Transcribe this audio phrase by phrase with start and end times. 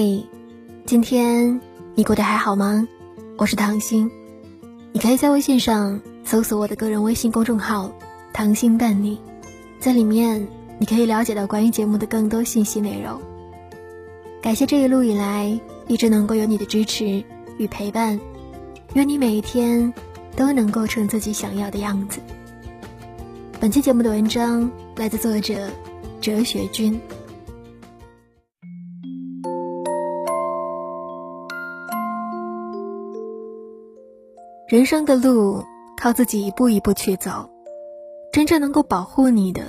[0.00, 0.24] 嘿，
[0.86, 1.60] 今天
[1.96, 2.86] 你过得还好吗？
[3.36, 4.08] 我是唐心，
[4.92, 7.92] 你可以在微信上搜索我的个人微信公众号
[8.32, 9.20] “唐心伴你”，
[9.80, 10.46] 在里面
[10.78, 13.20] 你可以了解到关于节目的更多信息内容。
[14.40, 15.58] 感谢这一路以来
[15.88, 17.20] 一直能够有你的支持
[17.56, 18.20] 与陪伴，
[18.94, 19.92] 愿你每一天
[20.36, 22.20] 都能够成自己想要的样子。
[23.58, 25.68] 本期节目的文章来自作者
[26.20, 27.00] 哲学君。
[34.68, 35.64] 人生的路
[35.96, 37.48] 靠自己一步一步去走，
[38.30, 39.62] 真正能够保护你的，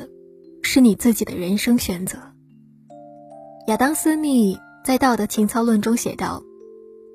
[0.61, 2.17] 是你自己的人生选择。
[3.67, 6.43] 亚当·斯密在《道德情操论》中写道：“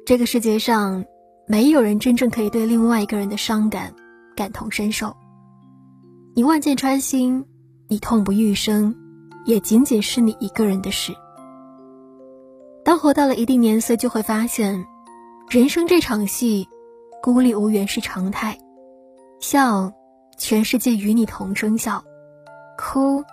[0.06, 1.04] 这个世界上，
[1.46, 3.92] 没有人真正可以对另外一个人的伤感
[4.34, 5.14] 感同身受。
[6.34, 7.44] 你万箭穿心，
[7.86, 8.94] 你痛不欲生，
[9.44, 11.12] 也仅仅是你一个人的事。
[12.82, 14.86] 当活到了一定年岁，就会发现，
[15.50, 16.66] 人生这场戏。”
[17.24, 18.58] 孤立无援是常态，
[19.40, 19.94] 笑，
[20.36, 22.04] 全世界与你同声笑；
[22.76, 23.24] 哭，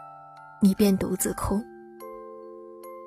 [0.62, 1.62] 你便独自哭。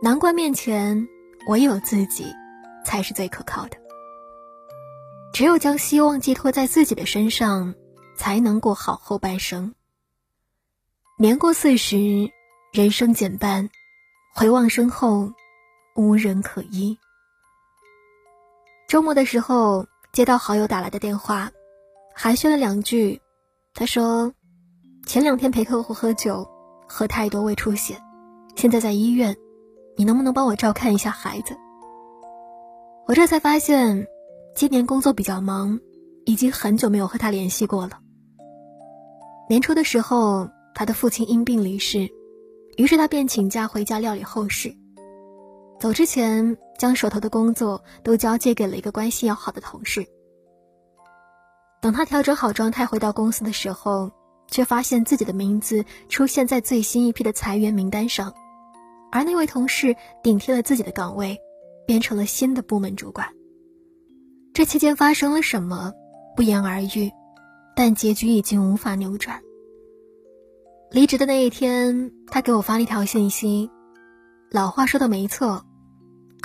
[0.03, 1.09] 难关面前，
[1.49, 2.27] 唯有自己
[2.85, 3.79] 才是最可靠的。
[5.33, 7.75] 只有将希望寄托在自己的身上，
[8.15, 9.75] 才能过好后半生。
[11.17, 12.31] 年过四十，
[12.75, 13.71] 人生减半，
[14.35, 15.33] 回望身后，
[15.97, 16.99] 无人可依。
[18.87, 19.87] 周末的时候。
[20.15, 21.51] 接到好友打来的电话，
[22.15, 23.21] 寒暄了两句，
[23.75, 24.33] 他说
[25.09, 26.49] ：“前两天陪客户喝酒，
[26.87, 28.01] 喝太多胃出血，
[28.55, 29.37] 现在在医院，
[29.97, 31.57] 你能不能帮我照看一下孩子？”
[33.09, 34.07] 我这才发现，
[34.55, 35.81] 今年工作比较忙，
[36.27, 37.99] 已经很久没有和他联系过了。
[39.49, 42.09] 年初的时候，他的父亲因病离世，
[42.77, 44.77] 于是他便请假回家料理后事。
[45.85, 50.03] 走之前，将手头的工作都交接给了一个关系要好的同事。
[51.83, 54.11] 等他调整好状态回到公司的时候，
[54.47, 58.33] 却发现自己的名字出现在最新一批的裁员名单上，
[59.13, 61.39] 而那位同事顶替了自己的岗位，
[61.87, 63.29] 变成了新的部门主管。
[64.55, 65.93] 这期间发生了什么，
[66.35, 67.13] 不言而喻，
[67.77, 69.39] 但结局已经无法扭转。
[70.91, 73.71] 离职的那一天，他给我发了一条信息。
[74.51, 75.67] 老话说的没错，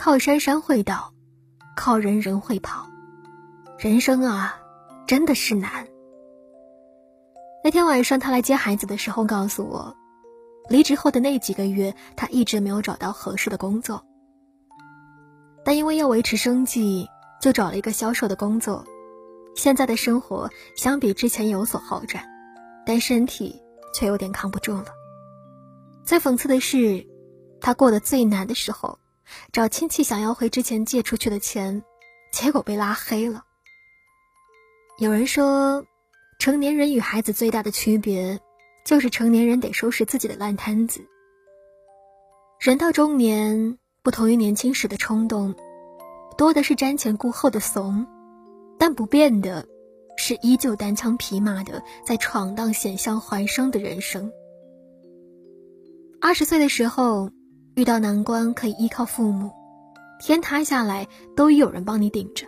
[0.01, 1.13] 靠山山会倒，
[1.75, 2.87] 靠人人会跑。
[3.77, 4.57] 人生啊，
[5.05, 5.85] 真的是难。
[7.65, 9.93] 那天晚上他来接孩子的时候，告诉我，
[10.69, 14.01] 离职后的那几个月，他一直没有找到合适的工作。
[15.65, 17.05] 但因为要维持生计，
[17.41, 18.85] 就找了一个销售的工作。
[19.53, 22.23] 现在的生活相比之前有所好转，
[22.85, 23.61] 但身体
[23.93, 24.85] 却有点扛不住了。
[26.05, 27.05] 最讽刺的是。
[27.61, 28.97] 他过得最难的时候，
[29.51, 31.84] 找亲戚想要回之前借出去的钱，
[32.31, 33.44] 结果被拉黑了。
[34.97, 35.85] 有人说，
[36.40, 38.39] 成年人与孩子最大的区别，
[38.85, 41.07] 就是成年人得收拾自己的烂摊子。
[42.59, 45.56] 人到中年，不同于年轻时的冲动，
[46.38, 48.06] 多的是瞻前顾后的怂，
[48.78, 49.66] 但不变的，
[50.18, 54.31] 是依旧单枪匹马的在闯荡险象环生的人生。
[56.22, 57.31] 二十岁的时候。
[57.79, 59.50] 遇到难关可以依靠父母，
[60.19, 62.45] 天塌下来都有人帮你顶着。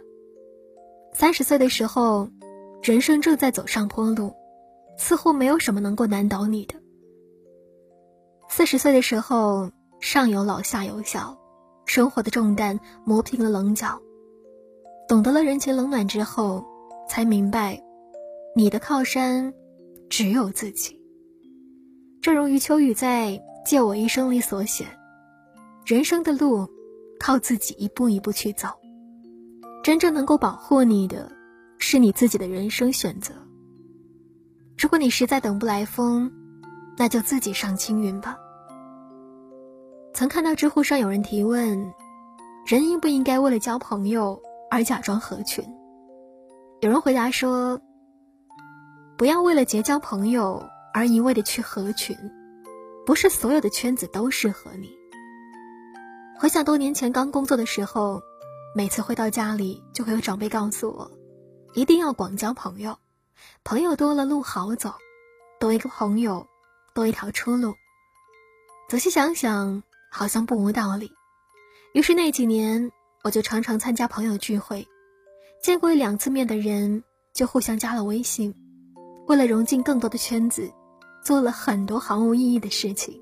[1.13, 2.27] 三十岁的时候，
[2.83, 4.35] 人生正在走上坡路，
[4.97, 6.75] 似乎没有什么能够难倒你的。
[8.49, 9.71] 四十岁的时候，
[10.01, 11.37] 上有老下有小，
[11.85, 13.97] 生活的重担磨平了棱角，
[15.07, 16.61] 懂得了人情冷暖之后，
[17.07, 17.81] 才明白，
[18.53, 19.53] 你的靠山
[20.09, 21.01] 只有自己。
[22.21, 23.29] 正如余秋雨在
[23.65, 24.85] 《借我一生》里所写。
[25.85, 26.67] 人生的路，
[27.19, 28.69] 靠自己一步一步去走。
[29.83, 31.31] 真正能够保护你的，
[31.79, 33.33] 是你自己的人生选择。
[34.77, 36.31] 如果你实在等不来风，
[36.97, 38.37] 那就自己上青云吧。
[40.13, 41.91] 曾看到知乎上有人提问：
[42.67, 44.39] 人应不应该为了交朋友
[44.69, 45.65] 而假装合群？
[46.81, 47.79] 有人回答说：
[49.17, 50.63] 不要为了结交朋友
[50.93, 52.15] 而一味的去合群，
[53.05, 55.00] 不是所有的圈子都适合你。
[56.41, 58.19] 回想多年前刚工作的时候，
[58.73, 61.11] 每次回到家里，就会有长辈告诉我，
[61.75, 62.97] 一定要广交朋友，
[63.63, 64.95] 朋友多了路好走，
[65.59, 66.47] 多一个朋友，
[66.95, 67.75] 多一条出路。
[68.89, 71.11] 仔细想想，好像不无道理。
[71.93, 72.91] 于是那几年，
[73.23, 74.87] 我就常常参加朋友聚会，
[75.61, 77.03] 见过一两次面的人
[77.35, 78.55] 就互相加了微信，
[79.27, 80.71] 为了融进更多的圈子，
[81.23, 83.21] 做了很多毫无意义的事情。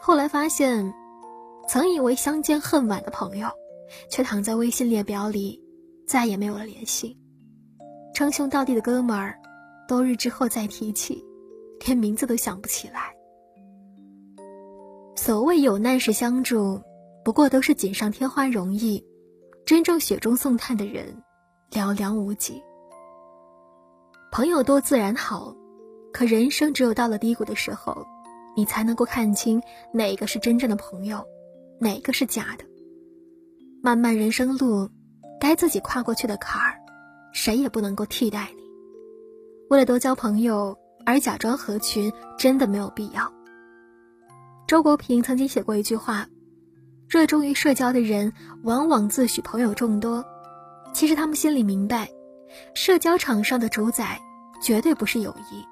[0.00, 0.92] 后来发现。
[1.72, 3.48] 曾以为相见恨晚的朋友，
[4.08, 5.56] 却躺在微信列表里，
[6.04, 7.16] 再也没有了联系。
[8.12, 9.38] 称兄道弟的哥们儿，
[9.86, 11.24] 多日之后再提起，
[11.86, 13.14] 连名字都想不起来。
[15.14, 16.82] 所谓有难时相助，
[17.24, 19.00] 不过都是锦上添花容易，
[19.64, 21.16] 真正雪中送炭的人，
[21.70, 22.60] 寥寥无几。
[24.32, 25.54] 朋友多自然好，
[26.12, 28.04] 可人生只有到了低谷的时候，
[28.56, 29.62] 你才能够看清
[29.94, 31.24] 哪个是真正的朋友，
[31.80, 32.64] 哪个是假的。
[33.82, 34.88] 漫漫人生路，
[35.40, 36.78] 该自己跨过去的坎儿，
[37.32, 38.62] 谁也不能够替代你。
[39.70, 43.32] 为了多交朋友而假装合群，真的没有必要。
[44.66, 46.28] 周国平曾经写过一句话
[47.08, 50.24] ：“热衷于社交的人，往往自诩朋友众多，
[50.92, 52.08] 其实他们心里明白。”
[52.74, 54.20] 社交场上的主宰，
[54.60, 55.64] 绝对不是友谊，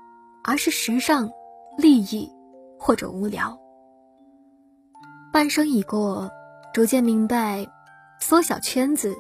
[0.44, 1.28] 而是时尚、
[1.76, 2.30] 利益
[2.78, 3.58] 或者无聊。
[5.38, 6.32] 半生已过，
[6.74, 7.64] 逐渐明白，
[8.18, 9.16] 缩小圈子，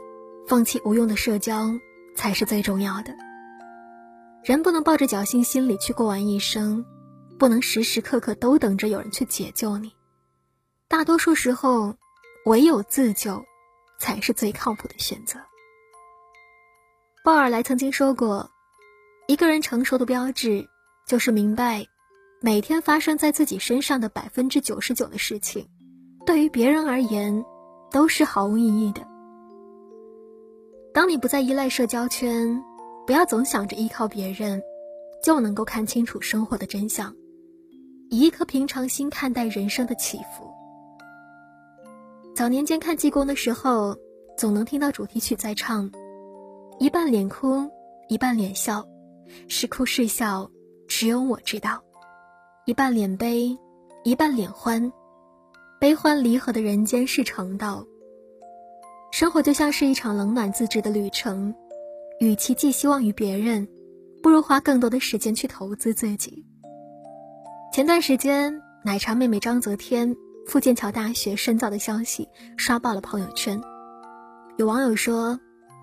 [0.48, 1.70] 放弃无用的社交，
[2.16, 3.14] 才是最重要的。
[4.42, 6.84] 人不能抱着侥幸心理去过完一生，
[7.38, 9.92] 不能时时刻刻都等着有人去解救你。
[10.88, 11.94] 大多数时候，
[12.46, 13.44] 唯有自救，
[14.00, 15.38] 才是最靠谱的选择。
[17.22, 18.50] 鲍尔莱曾经说过
[19.28, 20.68] ：“一个人成熟的标志，
[21.06, 21.86] 就是明白，
[22.40, 25.68] 每天发生在自己身上的百分之九十九的事情，
[26.28, 27.42] 对于别人而言，
[27.90, 29.00] 都是毫无意义的。
[30.92, 32.62] 当你不再依赖社交圈，
[33.06, 34.62] 不要总想着依靠别人，
[35.24, 37.10] 就能够看清楚生活的真相，
[38.10, 40.46] 以一颗平常心看待人生的起伏。
[42.36, 43.96] 早年间看济公的时候，
[44.36, 45.90] 总能听到主题曲在唱。”
[46.78, 47.66] 一半脸哭，
[48.10, 48.86] 一半脸笑，
[49.48, 50.46] 是哭是笑，
[50.88, 51.82] 只有我知道。
[52.66, 53.58] 一半脸悲，
[54.04, 54.92] 一半脸欢，
[55.80, 57.86] 悲欢离合的人间是成道。
[59.10, 61.54] 生活就像是一场冷暖自知的旅程，
[62.20, 63.66] 与其寄希望于别人，
[64.22, 66.44] 不如花更多的时间去投资自己。
[67.72, 70.16] 前段时间，奶茶妹妹张泽天
[70.46, 73.60] 赴剑桥大学深造的消息刷爆了朋友圈，
[74.56, 75.38] 有网友说。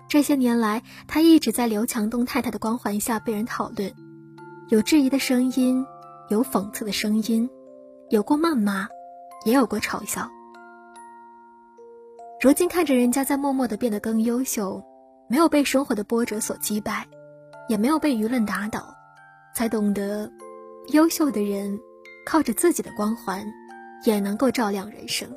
[0.08, 3.92] 这些年来，他一直在刘强东太太的光环下被人讨论，
[4.68, 5.84] 有质疑的声音，
[6.28, 7.50] 有讽刺的声音，
[8.10, 8.86] 有过谩骂，
[9.46, 10.28] 也有过嘲笑。
[12.42, 14.82] 如今看着人家在默默的变得更优秀，
[15.30, 17.06] 没有被生活的波折所击败，
[17.68, 18.92] 也没有被舆论打倒，
[19.54, 20.28] 才懂得，
[20.88, 21.78] 优秀的人
[22.26, 23.46] 靠着自己的光环，
[24.04, 25.32] 也能够照亮人生。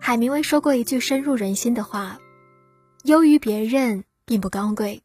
[0.00, 2.18] 海明威说过一句深入人心的话。
[3.04, 5.00] 优于别人并不高贵，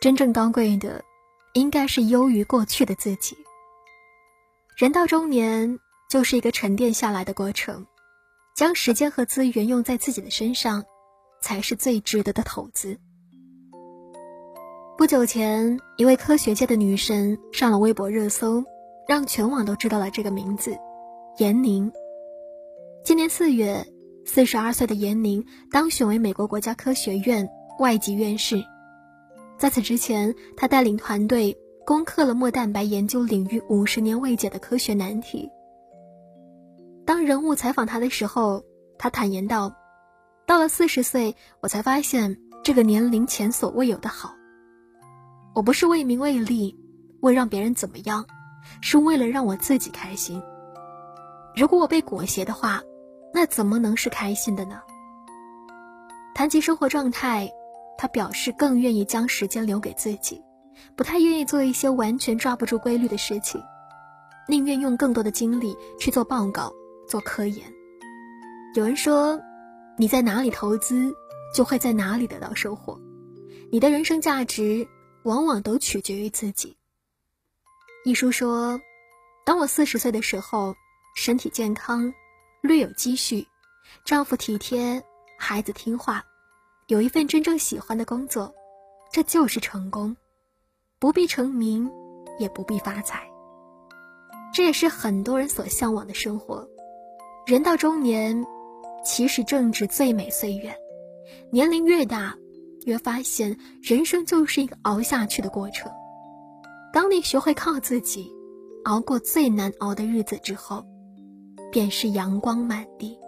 [0.00, 1.04] 真正高贵的，
[1.52, 3.36] 应该是优于过去的自己。
[4.76, 7.86] 人到中年，就是一个沉淀下来的过程，
[8.56, 10.82] 将时间和资源用在自己的身上，
[11.42, 12.98] 才是最值得的投资。
[14.96, 18.64] 不久前，一位科学界的女神上了微博热搜，
[19.06, 20.76] 让全网都知道了这个名字——
[21.38, 21.92] 闫宁。
[23.04, 23.86] 今年四月。
[24.24, 28.62] 四十二岁的闫宁当选为美国国家科学院外籍院士，
[29.56, 31.56] 在此之前，他带领团队
[31.86, 35.50] 攻克了末蛋白研究领域五十年未解的科学难题。
[37.08, 38.62] 当人物采访他的时候，
[38.98, 39.74] 他坦言道
[40.46, 44.34] ：“到了四十岁，我才发现这个年龄前所未有的好。
[45.54, 46.78] 我不是为名为利，
[47.20, 48.26] 为让别人怎么样，
[48.82, 50.42] 是为了让我自己开心。
[51.56, 52.82] 如果我被裹挟的话。”
[53.32, 54.80] 那怎么能是开心的呢？
[56.34, 57.50] 谈及生活状态，
[57.98, 60.42] 他表示更愿意将时间留给自己，
[60.96, 63.62] 不太愿意做一些完全抓不住规律的事情，
[64.48, 66.72] 宁愿用更多的精力去做报告、
[67.08, 67.72] 做科研。
[68.74, 69.40] 有人说，
[69.96, 71.12] 你在哪里投资，
[71.54, 73.00] 就会在哪里得到收获。
[73.72, 74.86] 你的人生价值，
[75.24, 76.76] 往往都取决于自己。
[78.04, 78.80] 一书说，
[79.44, 80.76] 当我四十岁的时候，
[81.16, 82.12] 身体健康。
[82.60, 83.46] 略有积蓄，
[84.04, 85.00] 丈夫体贴，
[85.38, 86.24] 孩子听话，
[86.88, 88.52] 有一份真正喜欢的工作，
[89.12, 90.16] 这就是成功。
[90.98, 91.88] 不必成名，
[92.40, 93.30] 也不必发财。
[94.52, 96.68] 这也是很多人所向往的生活。
[97.48, 98.44] 人到中年，
[99.02, 100.76] 其实正值最美岁月。
[101.50, 102.36] 年龄越大，
[102.84, 105.90] 越发现人生就是一个熬下去的过程。
[106.92, 108.30] 当你学会靠自己，
[108.84, 110.84] 熬过最难熬的日子之后。
[111.70, 113.18] 便是阳光满地。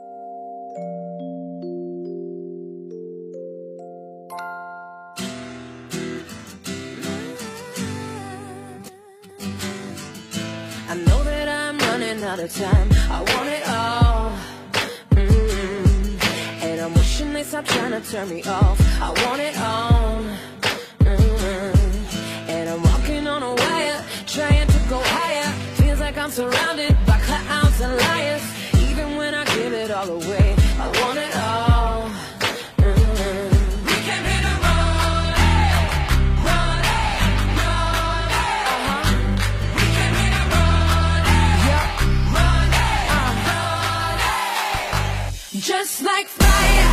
[10.89, 12.89] I know that I'm running out of time.
[13.11, 13.70] I want it
[17.51, 18.81] stop trying to turn me off.
[19.03, 20.23] I want it all.
[21.01, 22.49] Mm-hmm.
[22.49, 25.53] And I'm walking on a wire, trying to go higher.
[25.75, 28.43] Feels like I'm surrounded by clouds and liars.
[28.89, 32.09] Even when I give it all away, I want it all.
[32.79, 33.49] Mm-hmm.
[34.63, 34.95] Run,
[36.47, 36.83] run,
[37.59, 38.31] run,
[38.77, 39.05] uh-huh.
[39.75, 41.23] We came here to run,
[41.67, 41.87] yeah,
[42.37, 42.71] run,
[43.19, 43.91] uh-huh.
[45.59, 46.90] Just like fire,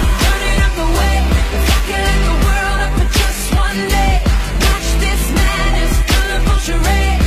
[6.67, 7.26] charade.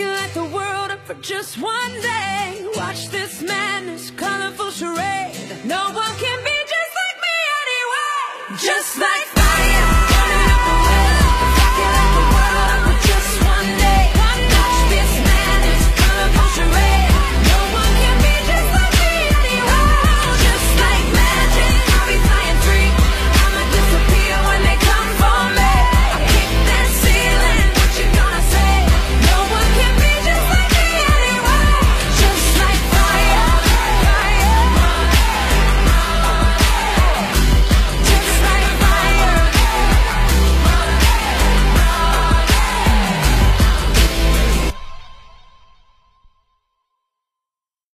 [0.00, 2.66] looking at the world for just one day.
[2.76, 5.34] Watch this madness, colorful charade.
[5.64, 8.56] No one can be just like me anyway.
[8.66, 9.29] Just like